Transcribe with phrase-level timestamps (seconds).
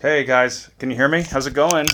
[0.00, 1.22] Hey guys, can you hear me?
[1.22, 1.88] How's it going?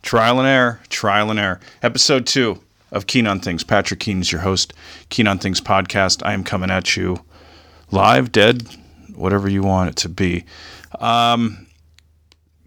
[0.00, 1.60] Trial and error, trial and error.
[1.82, 3.62] Episode two of Keane on Things.
[3.62, 4.72] Patrick Keane is your host.
[5.10, 6.24] Keane on Things podcast.
[6.24, 7.22] I am coming at you
[7.90, 8.66] live, dead,
[9.14, 10.46] whatever you want it to be.
[10.98, 11.66] Um,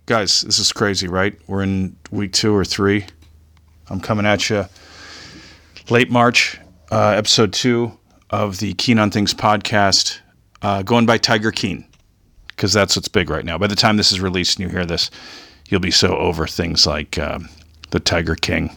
[0.06, 1.36] guys, this is crazy, right?
[1.48, 3.08] We're in week two or three.
[3.90, 4.68] I'm coming at you
[5.90, 6.60] late March,
[6.92, 7.98] uh, episode two
[8.30, 10.20] of the Keane on Things podcast,
[10.62, 11.89] uh, going by Tiger Keane
[12.60, 13.58] because that's what's big right now.
[13.58, 15.10] By the time this is released and you hear this,
[15.70, 17.48] you'll be so over things like um,
[17.92, 18.76] the Tiger King.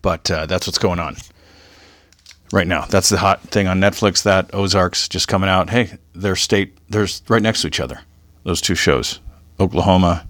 [0.00, 1.16] But uh, that's what's going on
[2.54, 2.86] right now.
[2.86, 4.22] That's the hot thing on Netflix.
[4.22, 5.68] That Ozarks just coming out.
[5.68, 8.00] Hey, their state, there's right next to each other.
[8.44, 9.20] Those two shows,
[9.60, 10.26] Oklahoma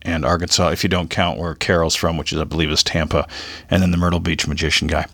[0.00, 0.68] and Arkansas.
[0.68, 3.28] If you don't count where Carol's from, which is I believe is Tampa,
[3.68, 5.06] and then the Myrtle Beach magician guy.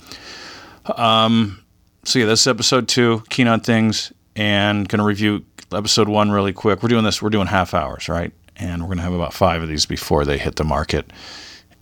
[0.94, 1.64] Um.
[2.04, 3.24] So yeah, this is episode two.
[3.28, 6.82] Keane on things, and gonna review episode one really quick.
[6.82, 7.22] We're doing this.
[7.22, 8.32] We're doing half hours, right?
[8.56, 11.10] And we're gonna have about five of these before they hit the market,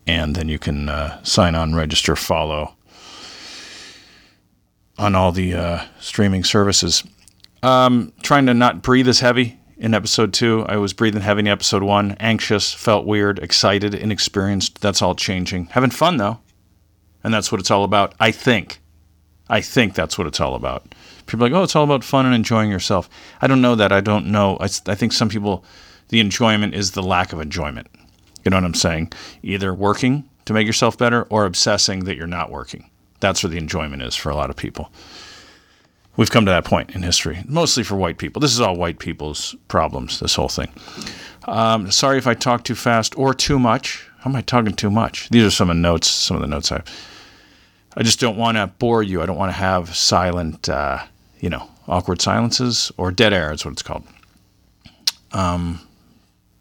[0.07, 2.75] and then you can uh, sign on, register, follow
[4.99, 7.05] on all the uh, streaming services.
[7.63, 10.65] Um, trying to not breathe as heavy in episode two.
[10.69, 14.81] I was breathing heavy in episode one, anxious, felt weird, excited, inexperienced.
[14.81, 15.67] That's all changing.
[15.67, 16.39] Having fun though,
[17.25, 18.15] and that's what it's all about.
[18.21, 18.81] I think.
[19.49, 20.95] I think that's what it's all about.
[21.29, 23.09] People are like, oh, it's all about fun and enjoying yourself.
[23.41, 23.93] I don't know that.
[23.93, 24.57] I don't know.
[24.61, 25.63] I, I think some people,
[26.09, 27.87] the enjoyment is the lack of enjoyment.
[28.45, 29.13] You know what I'm saying?
[29.43, 32.91] Either working to make yourself better or obsessing that you're not working.
[33.21, 34.91] That's where the enjoyment is for a lot of people.
[36.17, 38.41] We've come to that point in history, mostly for white people.
[38.41, 40.73] This is all white people's problems, this whole thing.
[41.45, 44.09] Um, sorry if I talk too fast or too much.
[44.21, 45.29] How am I talking too much?
[45.29, 46.87] These are some of the notes, some of the notes I have.
[47.97, 49.23] I just don't want to bore you.
[49.23, 51.05] I don't want to have silent, uh,
[51.41, 54.05] you know, awkward silences or dead air is what it's called.
[55.33, 55.81] Um,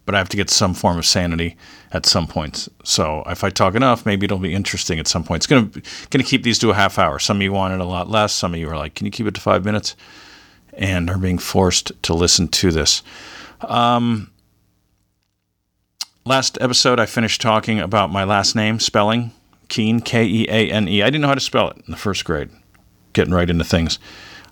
[0.06, 1.58] but I have to get some form of sanity
[1.92, 2.70] at some points.
[2.84, 5.40] So if I talk enough, maybe it'll be interesting at some point.
[5.40, 5.70] It's gonna
[6.10, 7.20] gonna keep these to a half hour.
[7.20, 8.34] Some of you wanted a lot less.
[8.34, 9.96] Some of you are like, can you keep it to five minutes?
[10.74, 13.04] And are being forced to listen to this.
[13.62, 14.32] Um,
[16.24, 19.32] last episode, I finished talking about my last name spelling
[19.68, 21.02] Keane K E A N E.
[21.02, 22.50] I didn't know how to spell it in the first grade.
[23.14, 24.00] Getting right into things.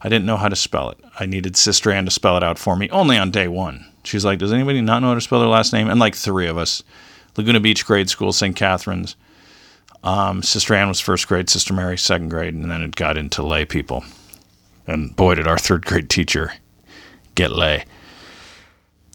[0.05, 0.99] I didn't know how to spell it.
[1.19, 3.88] I needed Sister Ann to spell it out for me only on day one.
[4.03, 5.89] She's like, Does anybody not know how to spell their last name?
[5.89, 6.83] And like three of us.
[7.35, 8.55] Laguna Beach grade school, St.
[8.55, 9.16] Catherine's.
[10.03, 13.41] Um, Sister Ann was first grade, Sister Mary second grade, and then it got into
[13.41, 14.03] lay people.
[14.85, 16.53] And boy, did our third grade teacher
[17.33, 17.85] get lay.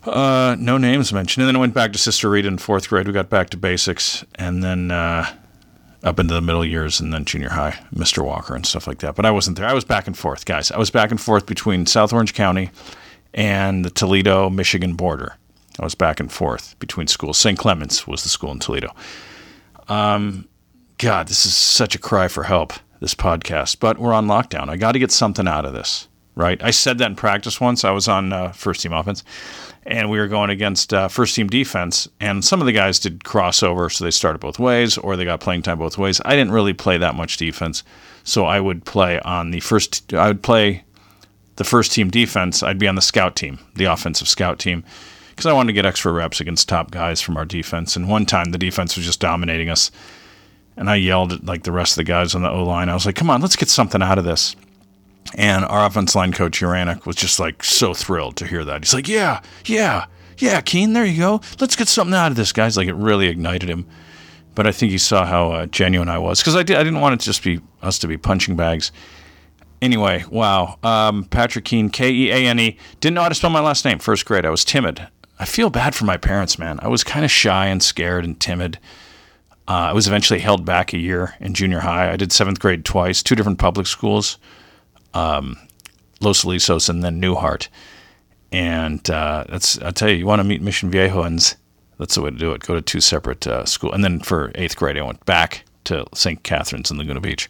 [0.02, 1.42] Uh, no names mentioned.
[1.42, 3.06] And then I went back to Sister Rita in fourth grade.
[3.06, 5.26] We got back to basics, and then uh,
[6.02, 8.24] up into the middle years, and then junior high, Mr.
[8.24, 9.14] Walker and stuff like that.
[9.14, 9.66] But I wasn't there.
[9.66, 10.70] I was back and forth, guys.
[10.70, 12.70] I was back and forth between South Orange County
[13.34, 15.36] and the Toledo, Michigan border.
[15.78, 17.38] I was back and forth between schools.
[17.38, 17.58] St.
[17.58, 18.94] Clement's was the school in Toledo.
[19.88, 20.48] Um,
[20.98, 24.68] God, this is such a cry for help, this podcast, but we're on lockdown.
[24.68, 26.62] I got to get something out of this, right?
[26.62, 27.84] I said that in practice once.
[27.84, 29.24] I was on uh, first team offense,
[29.84, 33.20] and we were going against uh, first team defense, and some of the guys did
[33.20, 36.20] crossover, so they started both ways, or they got playing time both ways.
[36.24, 37.82] I didn't really play that much defense,
[38.24, 40.84] so I would play on the first, I would play
[41.56, 42.62] the first team defense.
[42.62, 44.84] I'd be on the scout team, the offensive scout team
[45.40, 47.96] because I wanted to get extra reps against top guys from our defense.
[47.96, 49.90] And one time the defense was just dominating us.
[50.76, 52.90] And I yelled at like the rest of the guys on the O line.
[52.90, 54.54] I was like, come on, let's get something out of this.
[55.34, 58.82] And our offense line coach, Uranek, was just like so thrilled to hear that.
[58.82, 60.06] He's like, yeah, yeah,
[60.38, 61.40] yeah, Keane, there you go.
[61.60, 62.76] Let's get something out of this, guys.
[62.76, 63.86] Like it really ignited him.
[64.54, 67.00] But I think he saw how uh, genuine I was because I, did, I didn't
[67.00, 68.90] want it to just be us to be punching bags.
[69.80, 70.78] Anyway, wow.
[70.82, 72.76] Um, Patrick Keane, K E A N E.
[73.00, 73.98] Didn't know how to spell my last name.
[73.98, 74.44] First grade.
[74.44, 75.06] I was timid.
[75.38, 76.78] I feel bad for my parents, man.
[76.82, 78.78] I was kind of shy and scared and timid.
[79.66, 82.12] Uh, I was eventually held back a year in junior high.
[82.12, 84.36] I did seventh grade twice, two different public schools,
[85.14, 85.58] um,
[86.20, 87.68] Los Alisos and then Newhart.
[88.52, 91.56] And uh, that's I tell you, you want to meet Mission Viejans,
[92.00, 92.62] that's the way to do it.
[92.62, 93.94] Go to two separate uh, schools.
[93.94, 96.42] And then for eighth grade, I went back to St.
[96.42, 97.48] Catherine's in Laguna Beach.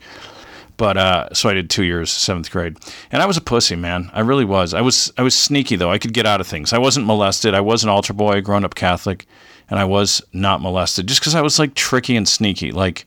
[0.76, 2.76] But uh, so I did two years, seventh grade,
[3.12, 4.10] and I was a pussy, man.
[4.12, 4.74] I really was.
[4.74, 5.90] I was I was sneaky though.
[5.90, 6.72] I could get out of things.
[6.72, 7.54] I wasn't molested.
[7.54, 9.26] I was an altar boy, grown up Catholic,
[9.68, 12.72] and I was not molested just because I was like tricky and sneaky.
[12.72, 13.06] Like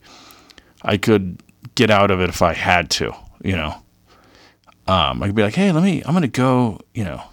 [0.83, 1.41] I could
[1.73, 3.11] get out of it if I had to,
[3.43, 3.75] you know.
[4.87, 6.03] Um, I could be like, hey, let me.
[6.05, 7.23] I'm gonna go, you know,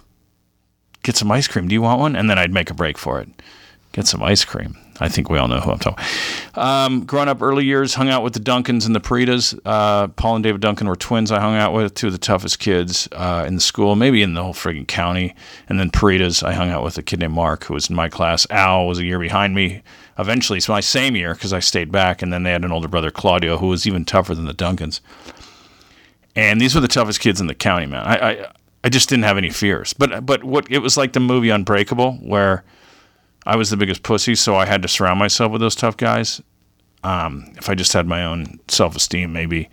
[1.03, 1.67] get some ice cream.
[1.67, 2.15] Do you want one?
[2.15, 3.29] And then I'd make a break for it.
[3.91, 4.77] get some ice cream.
[5.01, 6.05] I think we all know who I'm talking.
[6.53, 9.59] Um, growing up early years, hung out with the Duncans and the Peritas.
[9.65, 11.31] Uh, Paul and David Duncan were twins.
[11.31, 14.35] I hung out with two of the toughest kids uh, in the school, maybe in
[14.35, 15.33] the whole frigging county.
[15.67, 18.09] And then Peritas, I hung out with a kid named Mark who was in my
[18.09, 18.45] class.
[18.51, 19.81] Al was a year behind me.
[20.19, 22.21] Eventually, it's my same year because I stayed back.
[22.21, 25.01] And then they had an older brother, Claudio, who was even tougher than the Duncans.
[26.35, 28.03] And these were the toughest kids in the county, man.
[28.05, 28.51] I, I
[28.83, 29.93] I just didn't have any fears.
[29.93, 32.63] But but what it was like the movie Unbreakable, where
[33.45, 36.41] I was the biggest pussy, so I had to surround myself with those tough guys.
[37.03, 39.69] Um, if I just had my own self esteem, maybe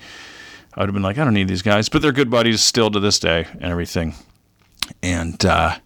[0.74, 1.88] I would have been like, I don't need these guys.
[1.88, 4.14] But they're good buddies still to this day and everything.
[5.02, 5.76] And uh,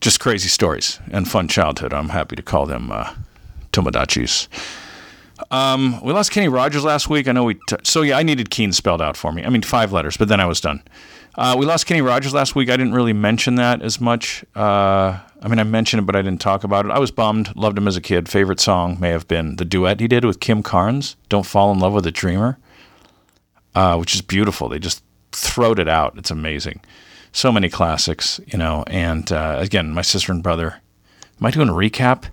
[0.00, 1.92] just crazy stories and fun childhood.
[1.92, 3.14] I'm happy to call them uh,
[3.72, 4.48] Tomodachis.
[5.50, 7.28] Um, we lost Kenny Rogers last week.
[7.28, 7.54] I know we.
[7.54, 9.44] T- so yeah, I needed Keane spelled out for me.
[9.44, 10.82] I mean, five letters, but then I was done.
[11.36, 12.68] Uh, we lost Kenny Rogers last week.
[12.68, 14.44] I didn't really mention that as much.
[14.56, 16.90] Uh, I mean, I mentioned it, but I didn't talk about it.
[16.90, 17.54] I was bummed.
[17.54, 18.28] Loved him as a kid.
[18.28, 21.78] Favorite song may have been the duet he did with Kim Carnes, "Don't Fall in
[21.78, 22.58] Love with a Dreamer,"
[23.74, 24.68] uh, which is beautiful.
[24.68, 26.18] They just throwed it out.
[26.18, 26.80] It's amazing.
[27.30, 28.82] So many classics, you know.
[28.88, 30.80] And uh, again, my sister and brother.
[31.40, 32.24] Am I doing a recap?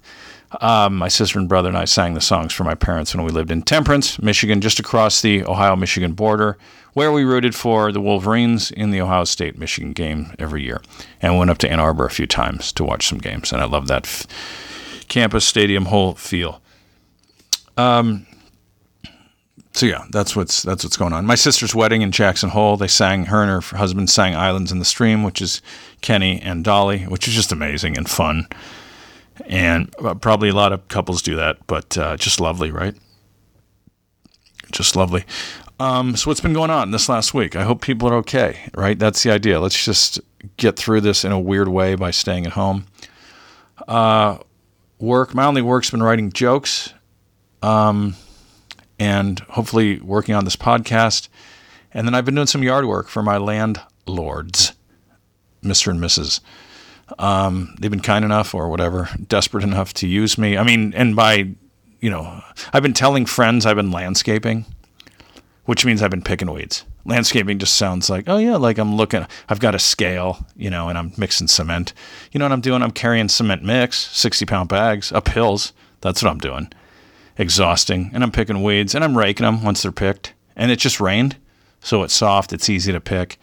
[0.62, 3.32] Um, my sister and brother and I sang the songs for my parents when we
[3.32, 6.58] lived in Temperance, Michigan, just across the Ohio Michigan border,
[6.94, 10.82] where we rooted for the Wolverines in the Ohio State Michigan game every year.
[11.22, 13.52] And we went up to Ann Arbor a few times to watch some games.
[13.52, 14.28] And I love that f-
[15.08, 16.62] campus stadium whole feel.
[17.78, 18.26] Um,
[19.74, 21.26] so yeah, that's what's that's what's going on.
[21.26, 22.78] My sister's wedding in Jackson Hole.
[22.78, 25.62] They sang her and her husband sang "Islands in the Stream," which is
[26.00, 28.48] Kenny and Dolly, which is just amazing and fun
[29.48, 32.96] and uh, probably a lot of couples do that, but uh, just lovely, right?
[34.72, 35.26] Just lovely.
[35.80, 37.56] Um, so what's been going on this last week?
[37.56, 38.98] I hope people are okay, right?
[38.98, 39.60] That's the idea.
[39.60, 40.20] Let's just
[40.58, 42.86] get through this in a weird way by staying at home.
[43.88, 44.38] Uh,
[45.00, 45.34] work.
[45.34, 46.94] My only work's been writing jokes,
[47.62, 48.16] um,
[48.98, 51.28] and hopefully working on this podcast.
[51.92, 54.74] And then I've been doing some yard work for my landlords,
[55.62, 56.40] Mister and Mrs.
[57.20, 60.58] Um, they've been kind enough or whatever, desperate enough to use me.
[60.58, 61.50] I mean, and by,
[62.00, 62.42] you know,
[62.74, 64.66] I've been telling friends I've been landscaping,
[65.66, 66.84] which means I've been picking weeds.
[67.06, 70.90] Landscaping just sounds like, oh yeah, like I'm looking, I've got a scale, you know,
[70.90, 71.94] and I'm mixing cement.
[72.32, 72.82] You know what I'm doing?
[72.82, 75.74] I'm carrying cement mix, 60 pound bags up hills.
[76.02, 76.72] That's what I'm doing.
[77.38, 78.10] Exhausting.
[78.14, 80.34] And I'm picking weeds and I'm raking them once they're picked.
[80.56, 81.38] And it just rained.
[81.82, 83.38] So it's soft, it's easy to pick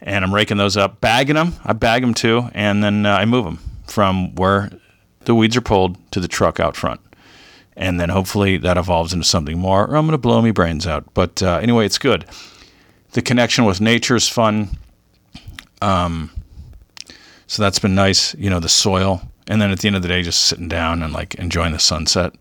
[0.00, 1.54] and I'm raking those up, bagging them.
[1.64, 4.70] I bag them too, and then uh, I move them from where
[5.20, 7.00] the weeds are pulled to the truck out front.
[7.76, 10.86] And then hopefully that evolves into something more, or I'm going to blow me brains
[10.86, 11.12] out.
[11.14, 12.26] But uh, anyway, it's good.
[13.12, 14.76] The connection with nature is fun.
[15.82, 16.30] Um,
[17.46, 19.22] so that's been nice, you know, the soil.
[19.48, 21.78] And then at the end of the day, just sitting down and like enjoying the
[21.78, 22.32] sunset.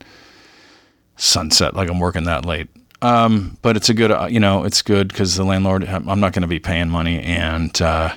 [1.15, 2.69] Sunset, like I'm working that late.
[3.01, 6.33] Um, but it's a good, uh, you know, it's good because the landlord, I'm not
[6.33, 7.21] going to be paying money.
[7.21, 8.13] And, uh,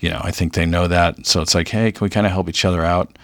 [0.00, 1.26] you know, I think they know that.
[1.26, 3.16] So it's like, hey, can we kind of help each other out?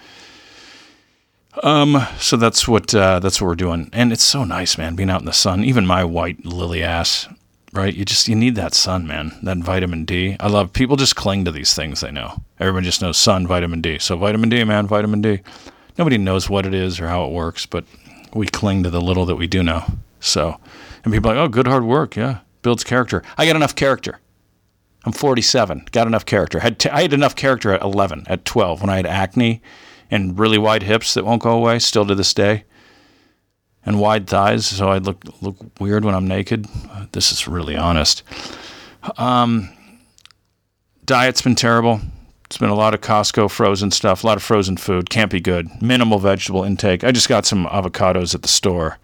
[1.61, 3.89] Um, so that's what, uh, that's what we're doing.
[3.93, 5.63] And it's so nice, man, being out in the sun.
[5.63, 7.27] Even my white lily ass,
[7.73, 7.93] right?
[7.93, 10.35] You just, you need that sun, man, that vitamin D.
[10.39, 12.41] I love people just cling to these things they know.
[12.59, 13.99] Everyone just knows sun, vitamin D.
[13.99, 15.41] So vitamin D, man, vitamin D.
[15.95, 17.85] Nobody knows what it is or how it works, but
[18.33, 19.83] we cling to the little that we do know.
[20.19, 20.59] So,
[21.03, 22.15] and people are like, oh, good hard work.
[22.15, 22.39] Yeah.
[22.61, 23.23] Builds character.
[23.37, 24.19] I got enough character.
[25.05, 25.87] I'm 47.
[25.91, 26.59] Got enough character.
[26.59, 29.61] Had t- I had enough character at 11, at 12, when I had acne
[30.09, 32.63] and really wide hips that won't go away, still to this day,
[33.85, 36.67] and wide thighs, so I look look weird when I'm naked.
[37.11, 38.23] This is really honest.
[39.17, 39.69] Um,
[41.03, 41.99] diet's been terrible.
[42.45, 45.09] It's been a lot of Costco frozen stuff, a lot of frozen food.
[45.09, 45.81] Can't be good.
[45.81, 47.03] Minimal vegetable intake.
[47.03, 48.99] I just got some avocados at the store,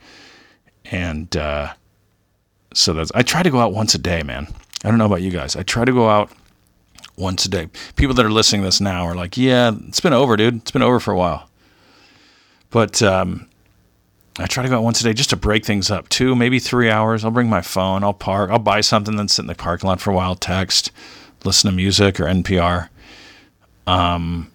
[0.85, 1.73] and uh,
[2.73, 4.47] so that's I try to go out once a day, man.
[4.83, 5.55] I don't know about you guys.
[5.55, 6.31] I try to go out
[7.17, 7.67] once a day.
[7.95, 10.57] People that are listening to this now are like, "Yeah, it's been over, dude.
[10.57, 11.49] It's been over for a while."
[12.69, 13.47] But um,
[14.37, 16.07] I try to go out once a day just to break things up.
[16.09, 17.25] Two, maybe three hours.
[17.25, 18.03] I'll bring my phone.
[18.03, 18.49] I'll park.
[18.51, 20.91] I'll buy something, then sit in the parking lot for a while, text,
[21.43, 22.89] listen to music or NPR.
[23.85, 24.51] Um,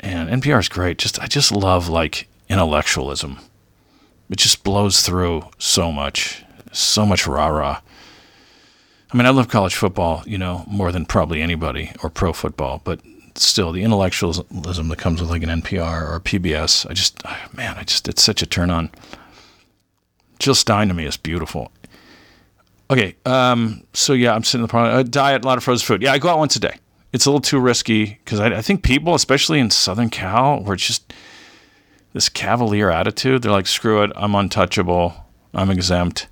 [0.00, 0.98] and NPR is great.
[0.98, 3.38] Just I just love like intellectualism.
[4.28, 7.80] It just blows through so much so much rah rah.
[9.12, 12.80] I mean, I love college football, you know, more than probably anybody, or pro football,
[12.82, 13.00] but
[13.34, 17.22] still, the intellectualism that comes with like an NPR or PBS, I just,
[17.54, 18.90] man, I just, it's such a turn on.
[20.38, 21.70] Jill Stein to me is beautiful.
[22.90, 24.90] Okay, um, so yeah, I'm sitting in the parlor.
[24.90, 26.02] Uh, diet, a lot of frozen food.
[26.02, 26.76] Yeah, I go out once a day.
[27.12, 30.74] it's a little too risky because I, I think people, especially in Southern Cal, where
[30.74, 31.12] it's just
[32.12, 33.42] this cavalier attitude.
[33.42, 35.14] They're like, screw it, I'm untouchable,
[35.54, 36.26] I'm exempt.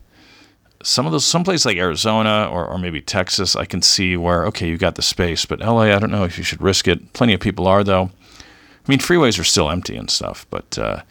[0.83, 4.69] Some of those, someplace like Arizona or, or maybe Texas, I can see where, okay,
[4.69, 7.13] you got the space, but LA, I don't know if you should risk it.
[7.13, 8.05] Plenty of people are, though.
[8.05, 11.03] I mean, freeways are still empty and stuff, but uh,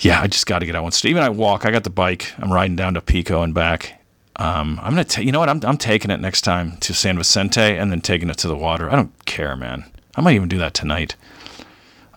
[0.00, 1.04] yeah, I just got to get out once.
[1.04, 4.00] Even I walk, I got the bike, I'm riding down to Pico and back.
[4.36, 5.48] Um, I'm gonna, you know what?
[5.48, 8.56] I'm, I'm taking it next time to San Vicente and then taking it to the
[8.56, 8.90] water.
[8.90, 9.84] I don't care, man.
[10.16, 11.16] I might even do that tonight.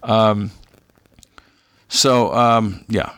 [0.04, 0.52] Um,
[1.90, 3.12] so um, yeah,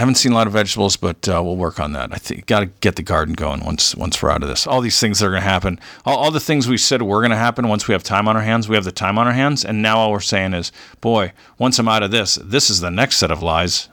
[0.00, 2.12] haven't seen a lot of vegetables, but uh, we'll work on that.
[2.12, 4.66] I think got to get the garden going once once we're out of this.
[4.66, 7.20] All these things that are going to happen, all, all the things we said were
[7.20, 9.26] going to happen once we have time on our hands, we have the time on
[9.26, 12.70] our hands, and now all we're saying is, boy, once I'm out of this, this
[12.70, 13.88] is the next set of lies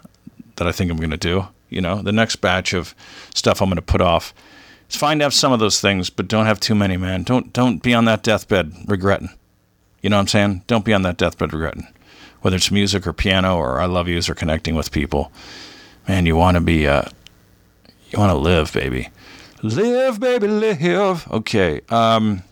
[0.55, 1.47] that I think I'm going to do.
[1.69, 2.95] You know, the next batch of
[3.33, 4.33] stuff I'm going to put off.
[4.87, 7.23] It's fine to have some of those things, but don't have too many, man.
[7.23, 9.29] Don't don't be on that deathbed regretting.
[10.01, 10.63] You know what I'm saying?
[10.67, 11.87] Don't be on that deathbed regretting
[12.41, 15.31] whether it's music or piano or I love yous or connecting with people.
[16.07, 17.03] Man, you want to be, uh,
[18.09, 19.09] you want to live, baby.
[19.61, 21.27] Live, baby, live.
[21.31, 21.81] Okay.
[21.89, 22.43] Um,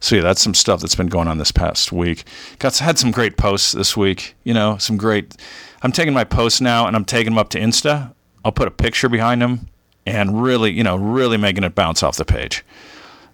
[0.00, 2.24] so yeah, that's some stuff that's been going on this past week.
[2.58, 4.34] Got had some great posts this week.
[4.44, 5.36] You know, some great.
[5.82, 8.14] I'm taking my posts now and I'm taking them up to Insta.
[8.44, 9.68] I'll put a picture behind them
[10.06, 12.64] and really, you know, really making it bounce off the page.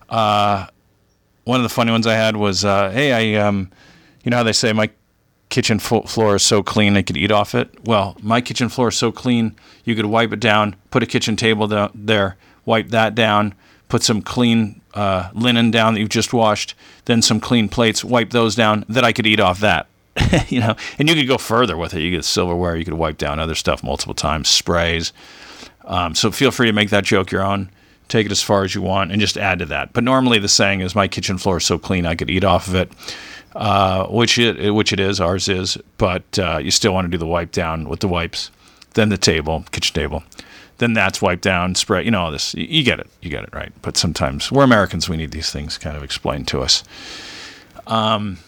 [0.09, 0.67] Uh,
[1.45, 3.71] one of the funny ones I had was, uh, hey, I, um,
[4.25, 4.91] you know how they say my
[5.55, 7.71] kitchen floor is so clean I could eat off it.
[7.85, 11.37] Well, my kitchen floor is so clean you could wipe it down, put a kitchen
[11.37, 13.55] table there, wipe that down,
[13.89, 18.31] put some clean uh, linen down that you've just washed, then some clean plates, wipe
[18.31, 19.87] those down, that I could eat off that.
[20.49, 22.01] you know, and you could go further with it.
[22.01, 25.13] You get silverware, you could wipe down other stuff multiple times, sprays.
[25.85, 27.71] Um, so feel free to make that joke your own.
[28.09, 29.93] Take it as far as you want and just add to that.
[29.93, 32.67] But normally the saying is, my kitchen floor is so clean I could eat off
[32.67, 32.91] of it
[33.55, 37.19] uh, which it which it is, ours is, but uh, you still want to do
[37.19, 38.51] the wipe down with the wipes,
[38.95, 40.23] then the table, kitchen table,
[40.79, 42.05] then that's wiped down, spray.
[42.05, 42.55] You know all this.
[42.55, 43.73] You, you get it, you get it, right?
[43.83, 46.83] But sometimes we're Americans, we need these things kind of explained to us.
[47.87, 48.39] Um,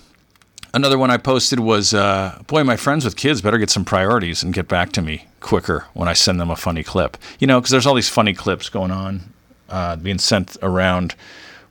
[0.75, 4.43] another one I posted was, uh, boy, my friends with kids better get some priorities
[4.43, 7.17] and get back to me quicker when I send them a funny clip.
[7.39, 9.33] You know, because there's all these funny clips going on,
[9.69, 11.15] uh, being sent around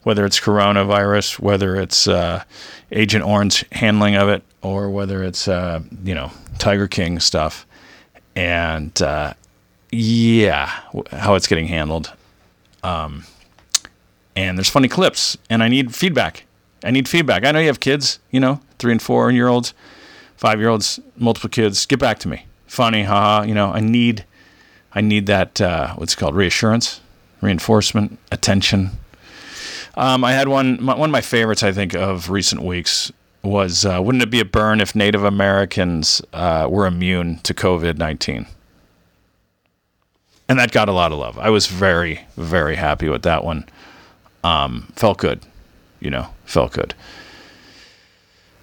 [0.06, 2.44] whether it's coronavirus, whether it's uh,
[2.92, 7.66] Agent Orange handling of it, or whether it's uh, you know Tiger King stuff,
[8.36, 9.34] and uh,
[9.90, 10.66] yeah,
[11.10, 12.12] how it's getting handled.
[12.84, 13.24] Um,
[14.36, 16.44] and there's funny clips, and I need feedback.
[16.84, 17.44] I need feedback.
[17.44, 19.74] I know you have kids, you know, three and four year olds,
[20.36, 21.84] five year olds, multiple kids.
[21.84, 22.46] Get back to me.
[22.68, 23.42] Funny, haha.
[23.42, 24.24] You know, I need,
[24.92, 25.60] I need that.
[25.60, 27.00] Uh, what's called reassurance,
[27.40, 28.92] reinforcement, attention
[29.96, 30.82] um, I had one.
[30.82, 33.12] My, one of my favorites, I think, of recent weeks
[33.42, 37.96] was uh, wouldn't it be a burn if Native Americans uh, were immune to COVID
[37.96, 38.46] nineteen?
[40.48, 41.38] And that got a lot of love.
[41.38, 43.68] I was very, very happy with that one.
[44.44, 45.40] Um, felt good,
[45.98, 46.94] you know, felt good.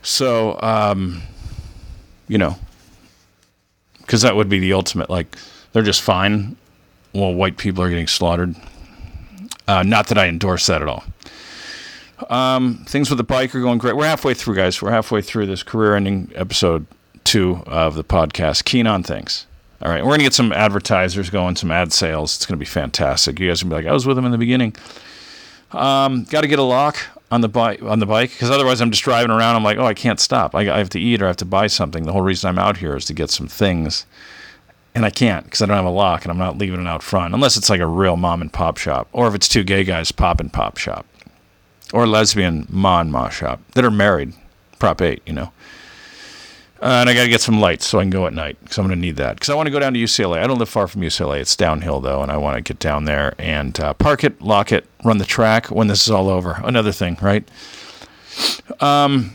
[0.02, 1.22] So, um,
[2.30, 2.56] you know,
[4.00, 5.10] because that would be the ultimate.
[5.10, 5.38] Like,
[5.74, 6.56] they're just fine
[7.12, 8.56] while white people are getting slaughtered.
[9.68, 11.04] Uh, not that I endorse that at all.
[12.30, 13.96] Um, things with the bike are going great.
[13.96, 14.82] We're halfway through, guys.
[14.82, 16.86] We're halfway through this career-ending episode
[17.24, 18.66] two of the podcast.
[18.66, 19.46] Keane on things.
[19.82, 22.36] All right, we're gonna get some advertisers going, some ad sales.
[22.36, 23.40] It's gonna be fantastic.
[23.40, 24.76] You guys are gonna be like, I was with them in the beginning.
[25.72, 26.98] Um, Got to get a lock
[27.32, 29.56] on the bike on the bike because otherwise I'm just driving around.
[29.56, 30.56] I'm like, oh, I can't stop.
[30.56, 32.04] I, I have to eat or I have to buy something.
[32.04, 34.06] The whole reason I'm out here is to get some things,
[34.96, 37.02] and I can't because I don't have a lock and I'm not leaving it out
[37.04, 39.84] front unless it's like a real mom and pop shop or if it's two gay
[39.84, 41.06] guys pop and pop shop
[41.94, 44.34] or lesbian ma and ma shop that are married,
[44.80, 45.54] Prop 8, you know.
[46.82, 48.78] Uh, and I got to get some lights so I can go at night because
[48.78, 49.36] I'm going to need that.
[49.36, 50.40] Because I want to go down to UCLA.
[50.40, 51.40] I don't live far from UCLA.
[51.40, 54.74] It's downhill, though, and I want to get down there and uh, park it, lock
[54.74, 56.60] it, run the track when this is all over.
[56.62, 57.48] Another thing, right?
[58.82, 59.32] Um,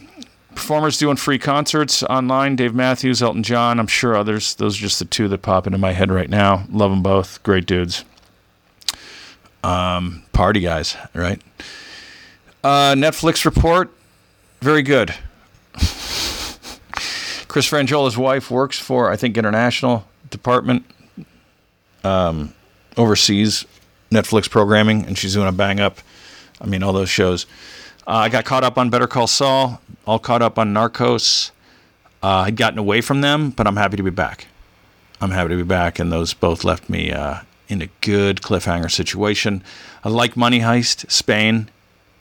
[0.51, 4.57] performers doing free concerts online Dave Matthews, Elton John, I'm sure others.
[4.57, 6.67] Those are just the two that pop into my head right now.
[6.71, 7.43] Love them both.
[7.45, 8.05] Great dudes.
[9.65, 11.41] Um, party guys, right?
[12.63, 13.91] Uh, Netflix report,
[14.61, 15.15] very good.
[17.47, 20.85] Chris Frangiola's wife works for, I think, International Department,
[22.05, 22.53] um,
[22.97, 23.65] overseas
[24.11, 25.99] Netflix programming, and she's doing a bang up.
[26.61, 27.47] I mean, all those shows.
[28.07, 31.53] Uh, I got caught up on Better Call Saul, all caught up on Narcos.
[32.23, 34.49] Uh, I'd gotten away from them, but I'm happy to be back.
[35.21, 38.91] I'm happy to be back, and those both left me uh, in a good cliffhanger
[38.91, 39.63] situation.
[40.03, 41.71] I like Money Heist, Spain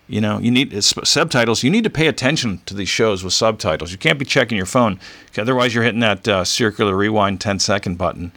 [0.08, 1.64] You know, you need subtitles.
[1.64, 3.92] You need to pay attention to these shows with subtitles.
[3.92, 5.00] You can't be checking your phone,
[5.38, 8.32] otherwise you're hitting that uh, circular rewind 10 second button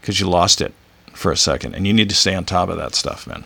[0.00, 0.74] because you lost it
[1.14, 3.44] for a second, and you need to stay on top of that stuff, man.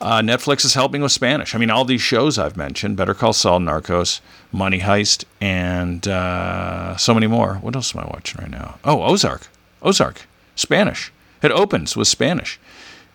[0.00, 1.54] Uh, Netflix is helping with Spanish.
[1.54, 6.96] I mean, all these shows I've mentioned Better Call Saul, Narcos, Money Heist, and uh,
[6.96, 7.54] so many more.
[7.56, 8.78] What else am I watching right now?
[8.84, 9.48] Oh, Ozark.
[9.82, 10.26] Ozark.
[10.56, 11.12] Spanish.
[11.42, 12.58] It opens with Spanish.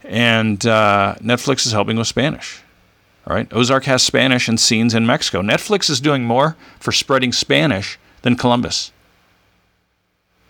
[0.04, 2.62] And uh, Netflix is helping with Spanish.
[3.30, 3.48] All right.
[3.54, 5.44] Ozark has Spanish and scenes in Mexico.
[5.44, 8.92] Netflix is doing more for spreading Spanish than Columbus.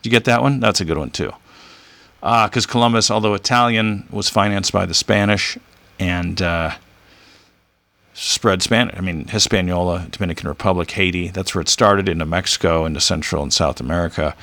[0.02, 0.62] Did you get that one?
[0.62, 1.34] That's a good one, too.
[2.22, 5.58] Because uh, Columbus, although Italian, was financed by the Spanish
[6.00, 6.76] and uh,
[8.14, 8.96] spread Spanish.
[8.98, 11.28] I mean, Hispaniola, Dominican Republic, Haiti.
[11.28, 14.38] That's where it started into Mexico, into Central and South America,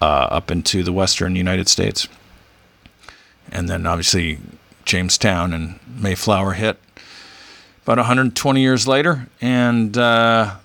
[0.00, 2.08] uh, up into the Western United States,
[3.52, 4.38] and then obviously
[4.84, 6.78] Jamestown and Mayflower hit
[7.86, 10.56] about 120 years later, and uh,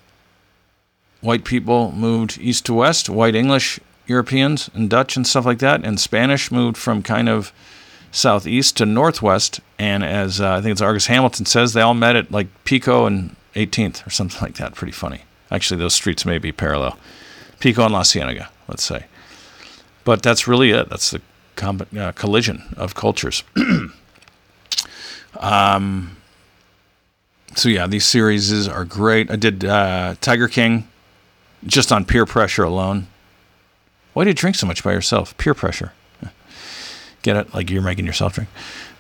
[1.22, 3.12] white people moved east to west.
[3.12, 7.54] White English Europeans and Dutch and stuff like that, and Spanish moved from kind of
[8.12, 9.60] southeast to northwest.
[9.78, 13.06] And as uh, I think it's Argus Hamilton says, they all met at like Pico
[13.06, 14.74] and 18th or something like that.
[14.74, 15.22] Pretty funny.
[15.52, 16.98] Actually, those streets may be parallel.
[17.60, 19.06] Pico and La Cienega, let's say.
[20.06, 20.90] But that's really it.
[20.90, 21.22] That's the
[21.56, 23.44] com- uh, collision of cultures.
[25.40, 26.18] um,
[27.56, 29.30] so yeah, these series are great.
[29.30, 30.88] I did uh, Tiger King
[31.66, 33.08] just on peer pressure alone.
[34.14, 35.38] Why do you drink so much by yourself?
[35.38, 35.94] Peer pressure.
[37.22, 37.54] Get it?
[37.54, 38.50] Like you're making yourself drink.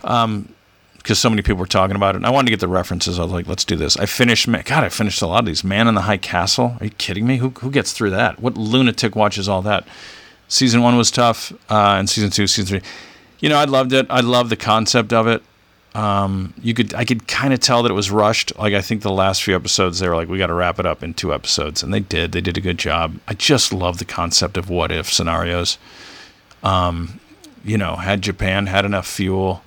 [0.03, 0.53] Um,
[0.98, 2.17] because so many people were talking about it.
[2.17, 3.17] And I wanted to get the references.
[3.17, 3.98] I was like, let's do this.
[3.98, 5.63] I finished, God, I finished a lot of these.
[5.63, 6.77] Man in the High Castle.
[6.79, 7.38] Are you kidding me?
[7.38, 8.39] Who, who gets through that?
[8.39, 9.88] What lunatic watches all that?
[10.48, 12.89] Season one was tough, uh, and season two, season three.
[13.39, 14.05] You know, I loved it.
[14.10, 15.41] I love the concept of it.
[15.93, 18.57] Um, you could, I could kind of tell that it was rushed.
[18.57, 20.86] Like I think the last few episodes, they were like, we got to wrap it
[20.86, 22.31] up in two episodes, and they did.
[22.31, 23.19] They did a good job.
[23.27, 25.77] I just love the concept of what if scenarios.
[26.63, 27.19] Um,
[27.63, 29.63] you know, had Japan had enough fuel,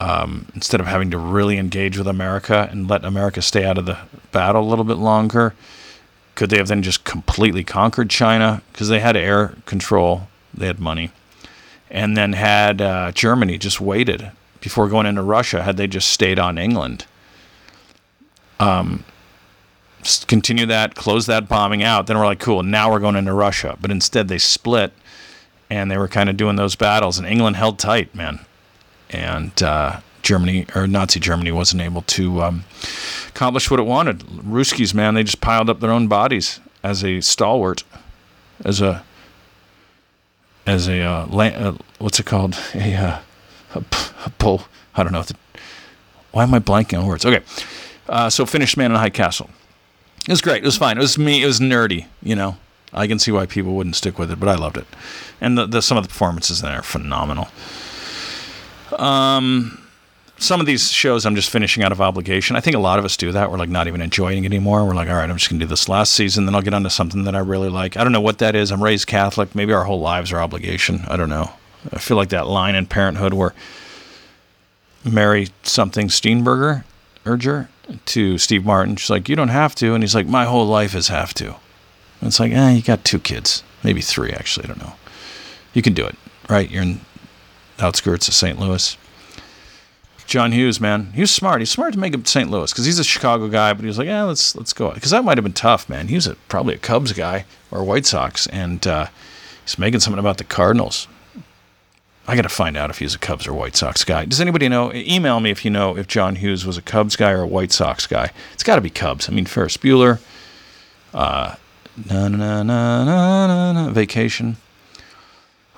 [0.00, 3.86] um, instead of having to really engage with America and let America stay out of
[3.86, 3.98] the
[4.30, 5.54] battle a little bit longer,
[6.34, 8.62] could they have then just completely conquered China?
[8.72, 11.10] Because they had air control, they had money,
[11.90, 15.62] and then had uh, Germany just waited before going into Russia.
[15.62, 17.06] Had they just stayed on England,
[18.60, 19.04] um,
[20.26, 23.76] continue that, close that bombing out, then we're like, cool, now we're going into Russia.
[23.80, 24.92] But instead, they split
[25.70, 28.40] and they were kind of doing those battles, and England held tight, man,
[29.10, 32.64] and uh, Germany or Nazi Germany wasn't able to um,
[33.28, 34.20] accomplish what it wanted.
[34.20, 37.84] Ruskies, man, they just piled up their own bodies as a stalwart,
[38.64, 39.04] as a
[40.66, 43.20] as a uh, uh, what's it called a,
[44.38, 44.62] bull.
[44.94, 45.24] I don't know.
[46.32, 47.24] Why am I blanking on words?
[47.24, 47.42] Okay,
[48.08, 49.50] uh, so finished Man in High Castle.
[50.26, 50.62] It was great.
[50.62, 50.98] It was fine.
[50.98, 51.42] It was me.
[51.42, 52.56] It was nerdy, you know.
[52.92, 54.86] I can see why people wouldn't stick with it, but I loved it,
[55.40, 57.48] and the, the some of the performances in there are phenomenal.
[58.96, 59.82] Um,
[60.38, 62.56] some of these shows I'm just finishing out of obligation.
[62.56, 63.50] I think a lot of us do that.
[63.50, 64.84] We're like not even enjoying it anymore.
[64.86, 66.88] We're like, all right, I'm just gonna do this last season, then I'll get onto
[66.88, 67.96] something that I really like.
[67.96, 68.70] I don't know what that is.
[68.70, 69.54] I'm raised Catholic.
[69.54, 71.02] Maybe our whole lives are obligation.
[71.08, 71.50] I don't know.
[71.92, 73.54] I feel like that line in Parenthood where
[75.04, 76.84] Mary something Steenburgen
[77.24, 77.68] urger
[78.06, 78.96] to Steve Martin.
[78.96, 81.56] She's like, you don't have to, and he's like, my whole life is have to.
[82.20, 84.64] And it's like, eh, you got two kids, maybe three actually.
[84.64, 84.94] I don't know.
[85.72, 86.16] You can do it,
[86.48, 86.70] right?
[86.70, 87.00] You're in
[87.76, 88.58] the outskirts of St.
[88.58, 88.96] Louis.
[90.26, 91.60] John Hughes, man, he was smart.
[91.62, 92.50] He's smart to make it St.
[92.50, 95.10] Louis because he's a Chicago guy, but he was like, yeah, let's let's go because
[95.10, 96.08] that might have been tough, man.
[96.08, 99.06] He was a, probably a Cubs guy or White Sox, and uh,
[99.64, 101.08] he's making something about the Cardinals.
[102.28, 104.26] I got to find out if he's a Cubs or White Sox guy.
[104.26, 104.92] Does anybody know?
[104.92, 107.72] Email me if you know if John Hughes was a Cubs guy or a White
[107.72, 108.30] Sox guy.
[108.52, 109.30] It's got to be Cubs.
[109.30, 110.20] I mean, Ferris Bueller,
[111.14, 111.54] uh,
[112.08, 114.58] na na na na na na vacation.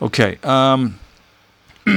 [0.03, 0.39] Okay.
[0.43, 0.99] Um,
[1.87, 1.95] all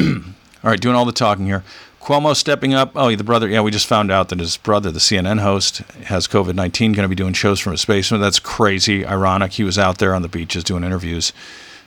[0.62, 1.64] right, doing all the talking here.
[2.00, 2.92] Cuomo stepping up.
[2.96, 3.48] Oh, the brother.
[3.48, 7.04] Yeah, we just found out that his brother, the CNN host, has COVID 19, going
[7.04, 8.22] to be doing shows from his basement.
[8.22, 9.54] That's crazy, ironic.
[9.54, 11.32] He was out there on the beaches doing interviews,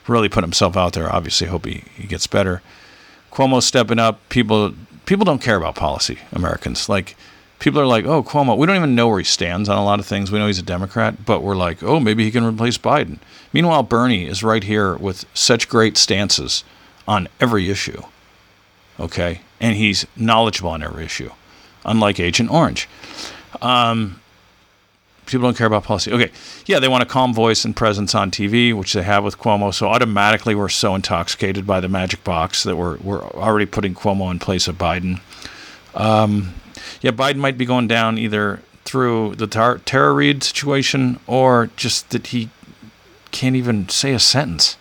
[0.07, 1.13] really put himself out there.
[1.13, 2.61] Obviously, hope he, he gets better.
[3.31, 4.27] Cuomo stepping up.
[4.29, 4.73] People
[5.05, 6.89] people don't care about policy, Americans.
[6.89, 7.15] Like,
[7.59, 9.99] people are like, oh, Cuomo, we don't even know where he stands on a lot
[9.99, 10.31] of things.
[10.31, 13.19] We know he's a Democrat, but we're like, oh, maybe he can replace Biden.
[13.53, 16.63] Meanwhile, Bernie is right here with such great stances
[17.07, 18.01] on every issue.
[18.99, 19.41] Okay.
[19.59, 21.31] And he's knowledgeable on every issue,
[21.85, 22.87] unlike Agent Orange.
[23.61, 24.21] Um,
[25.27, 26.11] people don't care about policy.
[26.11, 26.31] Okay.
[26.65, 29.73] Yeah, they want a calm voice and presence on TV, which they have with Cuomo.
[29.73, 34.31] So automatically we're so intoxicated by the magic box that we're, we're already putting Cuomo
[34.31, 35.19] in place of Biden.
[35.93, 36.55] Um,
[37.01, 42.09] yeah, Biden might be going down either through the tar- Tara Reade situation or just
[42.11, 42.49] that he
[43.31, 44.77] can't even say a sentence.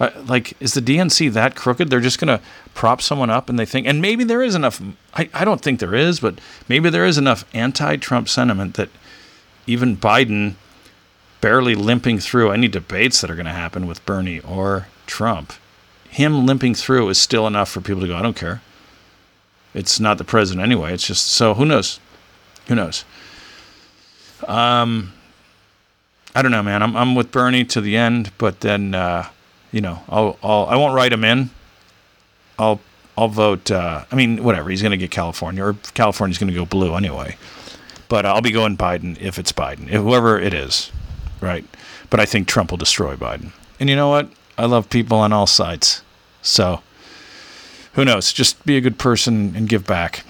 [0.00, 1.88] Uh, like, is the DNC that crooked?
[1.88, 2.44] They're just going to
[2.74, 4.82] prop someone up and they think, and maybe there is enough,
[5.14, 8.88] I, I don't think there is, but maybe there is enough anti Trump sentiment that
[9.66, 10.54] even Biden
[11.40, 15.52] barely limping through any debates that are going to happen with Bernie or Trump,
[16.08, 18.62] him limping through is still enough for people to go, I don't care.
[19.74, 20.94] It's not the president anyway.
[20.94, 21.98] It's just, so who knows?
[22.68, 23.04] Who knows?
[24.46, 25.12] Um,
[26.34, 26.82] I don't know, man.
[26.82, 29.28] I'm, I'm with Bernie to the end, but then, uh,
[29.70, 31.50] you know, I'll, I'll I won't write him in.
[32.58, 32.80] I'll
[33.18, 33.70] I'll vote.
[33.70, 34.70] Uh, I mean, whatever.
[34.70, 37.36] He's going to get California, or California's going to go blue anyway.
[38.14, 40.92] But I'll be going Biden if it's Biden, whoever it is,
[41.40, 41.64] right?
[42.10, 43.50] But I think Trump will destroy Biden.
[43.80, 44.30] And you know what?
[44.56, 46.00] I love people on all sides.
[46.40, 46.80] So
[47.94, 48.32] who knows?
[48.32, 50.24] Just be a good person and give back.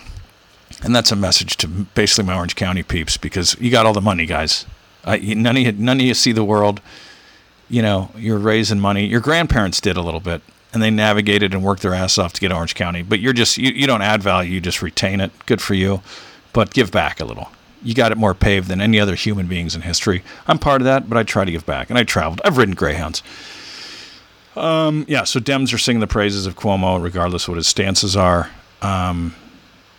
[0.83, 4.01] And that's a message to basically my Orange County peeps because you got all the
[4.01, 4.65] money, guys.
[5.05, 6.81] Uh, none of you, none of you see the world.
[7.69, 9.05] You know, you're raising money.
[9.05, 10.41] Your grandparents did a little bit,
[10.73, 13.03] and they navigated and worked their ass off to get Orange County.
[13.03, 14.53] But you're just you, you don't add value.
[14.55, 15.33] You just retain it.
[15.45, 16.01] Good for you,
[16.55, 17.51] but give back a little.
[17.85, 20.23] You got it more paved than any other human beings in history.
[20.47, 21.91] I'm part of that, but I try to give back.
[21.91, 22.41] And I traveled.
[22.45, 23.23] I've ridden Greyhounds.
[24.57, 28.17] Um, yeah, so Dems are singing the praises of Cuomo, regardless of what his stances
[28.17, 28.51] are.
[28.83, 29.35] Um,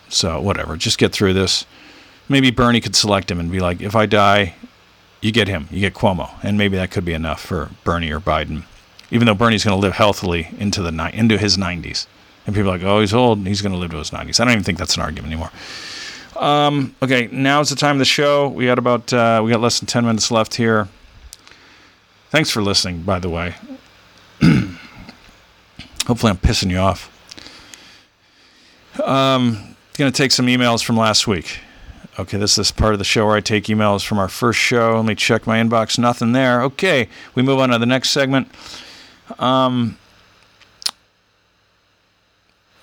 [0.08, 1.66] so whatever, just get through this.
[2.28, 4.54] Maybe Bernie could select him and be like, if I die,
[5.20, 8.20] you get him, you get Cuomo, and maybe that could be enough for Bernie or
[8.20, 8.64] Biden.
[9.10, 12.06] Even though Bernie's going to live healthily into the ni- into his 90s,
[12.46, 14.40] and people are like, oh, he's old, he's going to live to his 90s.
[14.40, 15.50] I don't even think that's an argument anymore.
[16.38, 18.48] Um, okay, now's the time of the show.
[18.48, 20.88] We got about uh, we got less than 10 minutes left here.
[22.30, 23.54] Thanks for listening, by the way.
[26.06, 27.12] Hopefully, I'm pissing you off.
[29.00, 31.60] Um, going to take some emails from last week.
[32.18, 34.96] Okay, this is part of the show where I take emails from our first show.
[34.96, 35.98] Let me check my inbox.
[35.98, 36.62] Nothing there.
[36.62, 38.48] Okay, we move on to the next segment.
[39.38, 39.98] Um,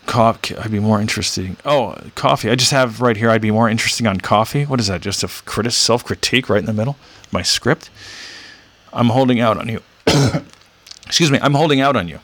[0.05, 0.55] coffee.
[0.57, 1.57] I'd be more interesting.
[1.65, 2.49] Oh, coffee.
[2.49, 3.29] I just have right here.
[3.29, 4.65] I'd be more interesting on coffee.
[4.65, 5.01] What is that?
[5.01, 5.27] Just a
[5.71, 6.97] self critique right in the middle.
[7.31, 7.89] My script.
[8.91, 9.81] I'm holding out on you.
[11.07, 11.39] Excuse me.
[11.41, 12.19] I'm holding out on you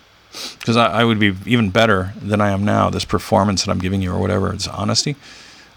[0.60, 2.90] because I, I, would be even better than I am now.
[2.90, 5.16] This performance that I'm giving you, or whatever, it's honesty.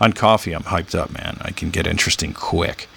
[0.01, 1.39] On coffee, I'm hyped up, man.
[1.41, 2.89] I can get interesting quick.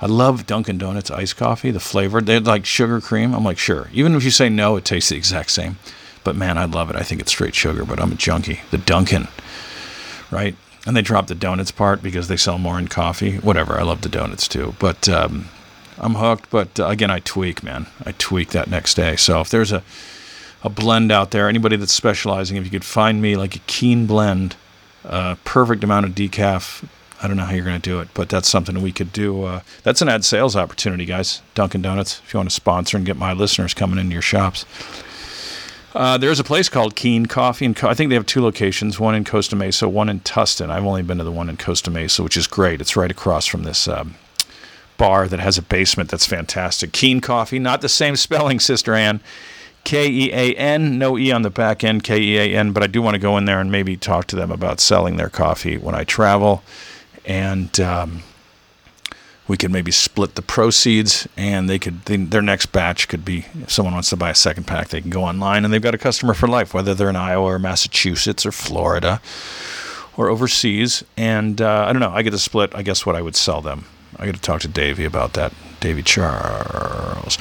[0.00, 2.20] I love Dunkin' Donuts iced coffee, the flavor.
[2.20, 3.34] They're like sugar cream.
[3.34, 3.88] I'm like, sure.
[3.92, 5.78] Even if you say no, it tastes the exact same.
[6.28, 6.96] But man, I love it.
[6.96, 8.60] I think it's straight sugar, but I'm a junkie.
[8.70, 9.28] The Dunkin',
[10.30, 10.54] right?
[10.84, 13.38] And they drop the donuts part because they sell more in coffee.
[13.38, 13.80] Whatever.
[13.80, 14.74] I love the donuts too.
[14.78, 15.48] But um,
[15.96, 16.50] I'm hooked.
[16.50, 17.86] But uh, again, I tweak, man.
[18.04, 19.16] I tweak that next day.
[19.16, 19.82] So if there's a
[20.62, 21.48] a blend out there.
[21.48, 24.54] Anybody that's specializing, if you could find me like a keen blend,
[25.06, 26.86] uh, perfect amount of decaf.
[27.22, 29.44] I don't know how you're going to do it, but that's something we could do.
[29.44, 31.40] Uh, that's an ad sales opportunity, guys.
[31.54, 34.66] Dunkin' Donuts, if you want to sponsor and get my listeners coming into your shops.
[35.98, 39.00] Uh, there's a place called Kean Coffee, and Co- I think they have two locations:
[39.00, 40.70] one in Costa Mesa, one in Tustin.
[40.70, 42.80] I've only been to the one in Costa Mesa, which is great.
[42.80, 44.14] It's right across from this um,
[44.96, 46.92] bar that has a basement that's fantastic.
[46.92, 49.20] Kean Coffee, not the same spelling, Sister Ann.
[49.82, 52.84] K E A N, no E on the back end, K E A N, but
[52.84, 55.30] I do want to go in there and maybe talk to them about selling their
[55.30, 56.62] coffee when I travel.
[57.24, 58.22] And um,
[59.48, 63.46] we could maybe split the proceeds, and they could, they, their next batch could be
[63.62, 65.94] if someone wants to buy a second pack, they can go online and they've got
[65.94, 69.20] a customer for life, whether they're in Iowa or Massachusetts or Florida
[70.18, 71.02] or overseas.
[71.16, 73.62] And uh, I don't know, I get to split, I guess, what I would sell
[73.62, 73.86] them.
[74.18, 77.38] I got to talk to Davey about that, Davey Charles.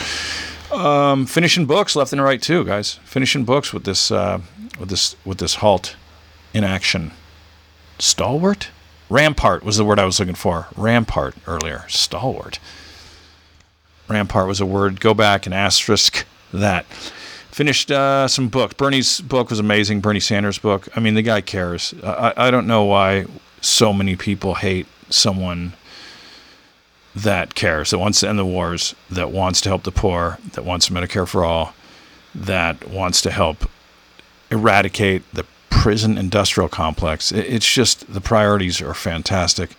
[0.72, 3.00] Um, finishing books left and right too, guys.
[3.04, 4.42] Finishing books with this uh,
[4.80, 5.96] with this with this halt
[6.54, 7.12] in action.
[8.00, 8.70] Stalwart,
[9.10, 10.68] rampart was the word I was looking for.
[10.76, 11.86] Rampart earlier.
[11.88, 12.60] Stalwart.
[14.08, 15.00] Rampart was a word.
[15.00, 16.86] Go back and asterisk that.
[16.86, 18.74] Finished uh, some books.
[18.76, 20.00] Bernie's book was amazing.
[20.00, 20.88] Bernie Sanders' book.
[20.96, 21.94] I mean, the guy cares.
[22.04, 23.26] I, I don't know why
[23.62, 25.74] so many people hate someone
[27.16, 30.64] that cares, that wants to end the wars, that wants to help the poor, that
[30.64, 31.74] wants Medicare for all,
[32.36, 33.70] that wants to help
[34.52, 37.32] eradicate the prison industrial complex.
[37.32, 39.76] It's just the priorities are fantastic,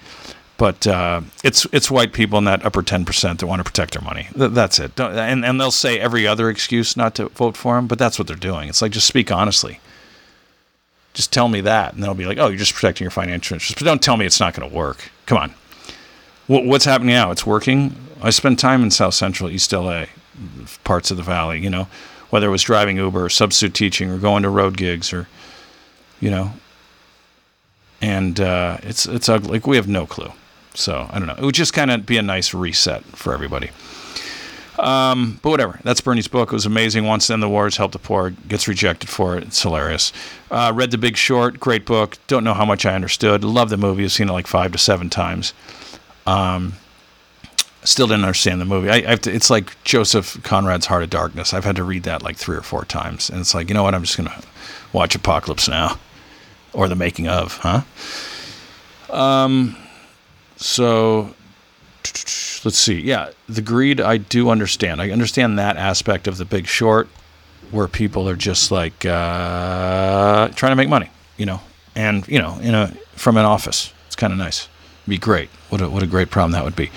[0.57, 3.95] but uh, it's it's white people in that upper ten percent that want to protect
[3.95, 4.29] their money.
[4.35, 4.95] That's it.
[4.97, 8.19] Don't, And and they'll say every other excuse not to vote for them, but that's
[8.19, 8.69] what they're doing.
[8.69, 9.81] It's like just speak honestly.
[11.15, 13.75] Just tell me that, and they'll be like, "Oh, you're just protecting your financial interests."
[13.75, 15.11] But don't tell me it's not going to work.
[15.27, 15.55] Come on
[16.49, 17.31] what's happening now?
[17.31, 17.95] It's working.
[18.23, 20.07] I spent time in South Central East LA,
[20.83, 21.87] parts of the valley, you know,
[22.31, 25.29] whether it was driving Uber or substitute teaching or going to road gigs or,
[26.21, 26.53] you know,
[28.01, 29.53] and uh, it's it's ugly.
[29.53, 30.33] Like we have no clue.
[30.75, 31.35] So I don't know.
[31.35, 33.71] It would just kind of be a nice reset for everybody.
[34.79, 35.81] Um, but whatever.
[35.83, 36.51] That's Bernie's book.
[36.51, 37.03] It was amazing.
[37.05, 38.31] To end the wars, help the poor.
[38.31, 39.43] Gets rejected for it.
[39.43, 40.13] It's hilarious.
[40.51, 41.59] Uh, read The Big Short.
[41.59, 42.17] Great book.
[42.29, 43.43] Don't know how much I understood.
[43.43, 44.05] Love the movie.
[44.05, 45.53] I've seen it like five to seven times.
[46.29, 46.75] Um,
[47.83, 48.91] still didn't understand the movie.
[48.91, 51.53] I, I to, it's like Joseph Conrad's Heart of Darkness.
[51.53, 53.83] I've had to read that like three or four times, and it's like you know
[53.83, 53.95] what?
[53.95, 54.41] I'm just gonna
[54.93, 55.99] watch Apocalypse Now,
[56.73, 57.83] or the making of, huh?
[59.11, 59.77] Um,
[60.57, 61.35] so
[62.65, 63.01] let's see.
[63.01, 65.01] Yeah, the greed I do understand.
[65.01, 67.09] I understand that aspect of the Big Short,
[67.71, 71.61] where people are just like uh, trying to make money, you know,
[71.95, 73.93] and you know, in a from an office.
[74.07, 74.69] It's kind of nice.
[75.03, 75.49] It'd be great.
[75.69, 76.91] What a what a great problem that would be.